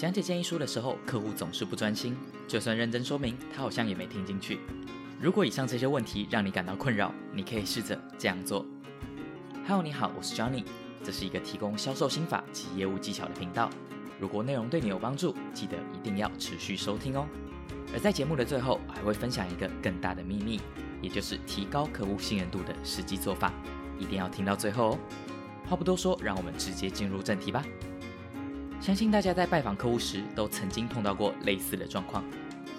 [0.00, 2.16] 讲解建议书的时候，客户总是不专心，
[2.48, 4.58] 就算认真说明，他好像也没听进去。
[5.20, 8.64] 如果以上这些问题让你感到困扰，你可以试着这样做。
[9.66, 10.64] Hello，你好，我是 Johnny，
[11.04, 13.68] 这是一个提供销售心法及业务技巧的频道。
[14.18, 17.26] 如果内容对你有帮助，记得一定要持续收听哦。
[17.92, 20.62] 而在节目的最后，还会分享一个更大的秘密，
[21.02, 23.52] 也就是提高客户信任度的实际做法，
[23.98, 24.98] 一定要听到最后哦。
[25.68, 27.62] 话不多说，让我们直接进入正题吧。
[28.80, 32.24] 相信大家在拜访客户时，都曾经碰到过类似的状况。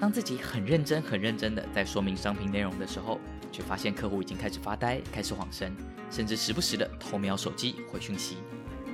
[0.00, 3.20] 当自己很认真、很认真的在说明商品内容的时候，
[3.52, 5.76] 却发现客户已经开始发呆、开始晃神，
[6.10, 8.38] 甚至时不时的偷瞄手机回讯息。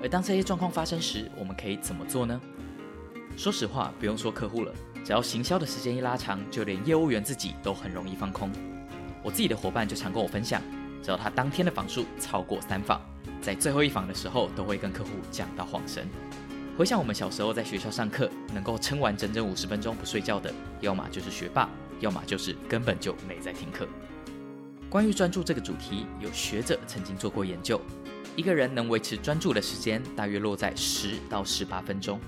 [0.00, 2.40] 而当这些状况发生时，我们可以怎么做呢？
[3.36, 4.72] 说实话，不用说客户了，
[5.04, 8.52] 只要行销的时间一拉长，就连业务员自己都很容易放空。
[9.20, 10.62] 我自己的伙伴就常跟我分享，
[11.02, 13.00] 只要他当天的访数超过三访，
[13.42, 16.06] 在最后一访的时候，都会跟客户讲到晃神。
[16.76, 23.86] 回想我们小时候在学校上课，能够撑完整整五十分钟不睡觉的，要么就是学霸，要么就是根本就没在听课。
[24.90, 27.80] 关于专注这个主题，有学者曾经做过研究。
[28.34, 32.18] 一个人能维持专注的时间大约落在十到十八分钟，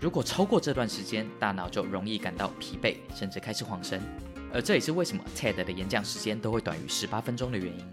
[0.00, 4.00] 如果超过这段时间，大脑就容易感到疲惫，甚至开始晃神。
[4.50, 7.86] 而这也是为什么 TED 的演讲时间都会短于十八分钟的原因。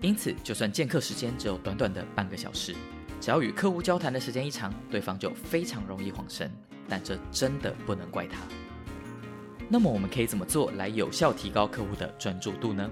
[0.00, 2.72] 因此，就算见课时间只有短短的半个小时，
[3.20, 6.50] 只要与客户交谈的时间一长，对方就非常容易晃神。
[6.88, 8.38] 但这真的不能怪他。
[9.68, 12.90] 那么，我们可以怎么做来有效提高客户的专注度呢？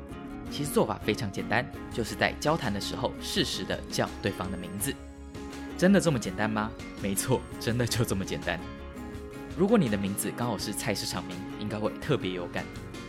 [0.51, 4.95] 其实做法非常简单，就是在交谈的时候适时的叫对方的名字。
[5.77, 6.71] 真的这么简单吗？
[7.03, 8.61] 没错，真的就这么简单。
[9.57, 12.65] 如果你的名字刚好是菜市场名，应该会特别有感。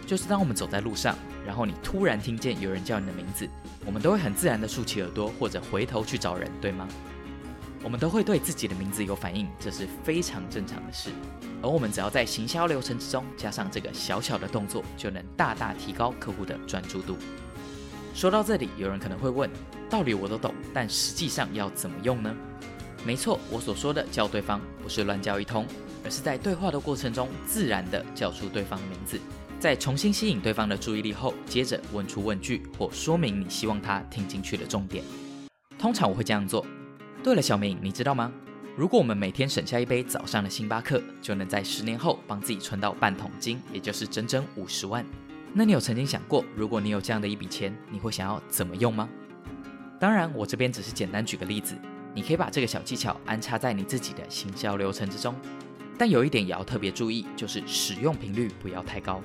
[0.09, 1.15] 就是当我们走在路上，
[1.45, 3.47] 然后你突然听见有人叫你的名字，
[3.85, 6.87] 我们都会很自然的竖起耳朵或者回头去找人，对吗？
[7.83, 11.11] 我们都会对自己的名字有反应，这是非常正常的事。
[11.61, 17.15] 而我们只要在行销流程之中加上这个小小的动作，就能大大提高客户的专注度。
[18.15, 19.47] 说到这里，有人可能会问：
[19.91, 22.35] 道理我都懂，但实际上要怎么用呢？
[23.05, 25.67] 没错，我所说的叫对方，不是乱叫一通，
[26.03, 29.19] 而是在对话的过程中自然的叫出对方的名字，
[29.59, 35.03] 在重新吸引对方的注意力后，接着问出问句或说明你希望他听进去的重点。
[35.77, 36.65] 通常我会这样做。
[37.21, 38.31] 对了，小明，你知道吗？
[38.77, 45.05] 如果我们每天省下一杯早上的星巴克，就能在十年后帮自己存到半桶金，也就是整整五十万。
[45.53, 49.09] 那你有曾经想过，如果你有这样的一笔钱，你会想要怎么用吗？
[49.99, 51.75] 当然，我这边只是简单举个例子，
[52.15, 55.35] 你可以把这个小技巧安插在你自己的行销流程之中。
[55.97, 59.21] 但有一点也要特别注意，就是使用频率不要太高。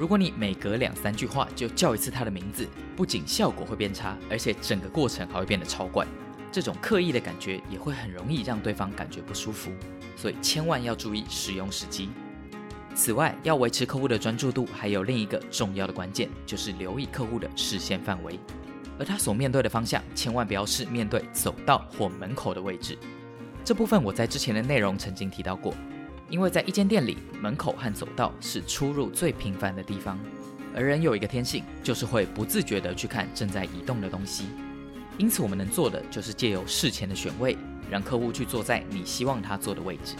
[0.00, 2.66] 如果你每隔两三句话就叫一次他的名字，
[2.96, 6.06] 不仅效果会变差，而且整个过程还会变得超怪。
[6.50, 9.70] 这种刻意的感觉也会很容易让对方感觉不舒服，
[10.16, 12.08] 所以千万要注意使用时机。
[12.94, 18.40] 此外，要维持客户的专注度，还有另一个重要的关键，就是留意客户的视线范围，
[18.98, 22.96] 而他所面对的方向，千万不要是面对走道或门口的位置。
[23.62, 25.74] 这部分我在之前的内容曾经提到过，
[26.30, 30.16] 因为在一间店里，门口和走道是出入最频繁的地方，
[30.74, 34.46] 而人有一个天性，就是会不自觉地去看正在移动的东西。
[35.18, 37.58] 因此，我们能做的就是借由事前的选位，
[37.90, 40.14] 让客户去坐在你希望他坐的位置。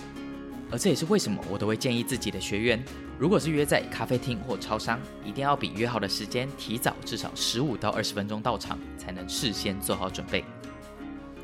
[0.73, 2.85] 而这也是为什么我都会建议自己的学员，
[3.17, 10.45] 如果是约在咖啡厅或超商，一定要比约好的时间提早至少十五到二十分钟到场，才能事先做好准备。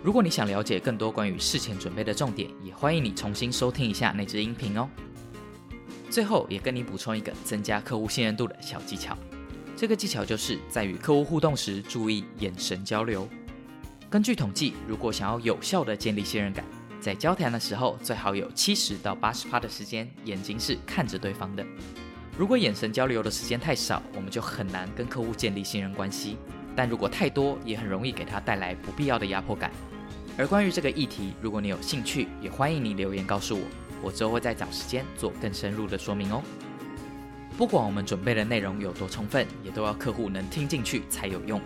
[0.03, 4.89] 如果你想了解更多关于事前准备的重点，也欢迎你重新收听一下那支音频哦。
[6.09, 9.19] 最后，也跟你补充一个增加客户信任度的小技巧，
[9.77, 13.29] 这个技巧就是在与客户互动时注意眼神交流。
[14.09, 16.65] 根据统计，如果想要有效的建立信任感，
[17.01, 21.67] 在交谈的时候，最好有七十到八十趴的时间，眼睛是看着对方的。
[22.39, 26.37] 如果眼神交流的时间太少，我们就很难跟客户建立信任关系；
[26.77, 29.71] 但如果太多，也很容易给他带来不必要的压迫感。
[30.37, 33.63] 而关于这个议题，如果你有兴趣，也欢迎你留言告诉我，
[34.03, 36.43] 我之后会再找时间做更深入的说明哦。
[37.57, 41.59] 不管我们准备的内容有多充分，也都要客户能听进去才有用。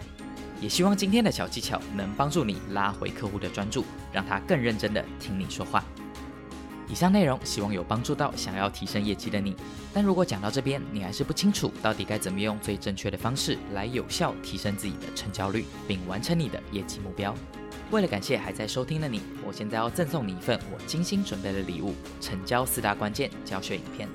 [0.60, 5.82] 也希望今天的小技巧能帮助你拉回客户的专注，让他更认真的听你说话。
[6.90, 9.54] 以上内容希望有帮助到想要提升业绩的你。
[9.92, 17.32] 但如果讲到这边你还是不清楚到底该怎么用最正确的方式来有效提升自己的成交率，并完成你的业绩目标，
[17.92, 24.08] 为了感谢还在收听的你，我现在要赠送你一份我精心准备的礼物——成交四大关键教学影片。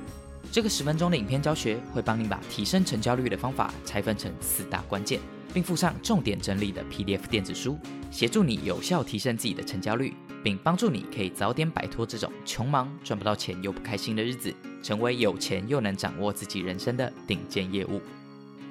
[0.51, 5.19] 这个十分钟的影片教学会帮你把提升成交率的方法拆分成四大关键。
[5.53, 7.79] 并附上重点整理的 PDF 电子书，
[8.11, 10.13] 协助你有效提升自己的成交率，
[10.45, 14.53] 并帮助你可以早点摆脱这种穷忙赚不到钱又不开心的日子，
[14.83, 17.99] 成为有钱又能掌握自己人生的顶尖业务。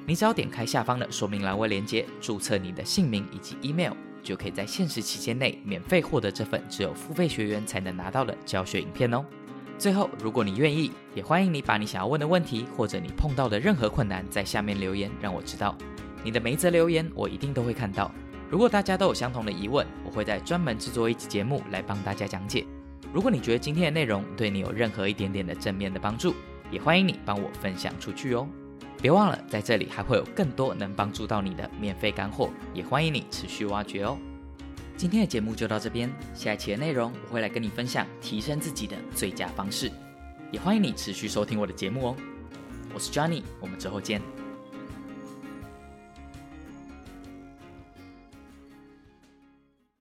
[0.07, 3.93] 你只要点开下方的说明栏位链接，注册你的姓名以及 email，
[4.23, 9.25] 就可以在限时期间内免费获得这份只有付费学员才能拿到的教学影片哦。
[9.77, 15.77] 最后，如果你愿意，也欢迎你把你想要问的问题或者你碰到的任何困难在下面留言，让我知道。
[16.23, 18.15] 你的每一则留言我一定都会看到。
[18.55, 22.65] 如果大家都有相同的疑问，我会在专门制作一集节目来帮大家讲解。
[23.13, 26.33] 如果你觉得今天的内容对你有任何一点点的正面的帮助，
[26.71, 28.47] 也欢迎你帮我分享出去哦。
[29.03, 34.17] 别忘了，在这里还会有更多能帮助到你的免费干货，也欢迎你持续挖掘哦。
[34.97, 39.91] 今天的节目就到这边，下一期的内容我会来跟你分享提升自己的最佳方式，
[40.53, 42.17] 也欢迎你持续收听我的节目哦。
[42.95, 44.44] 我是 Johnny，我们之后见。